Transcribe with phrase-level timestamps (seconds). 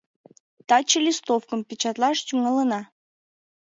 [0.67, 2.81] Таче листовкым печатлаш тӱҥалына.